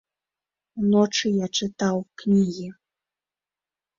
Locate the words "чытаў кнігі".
1.57-2.65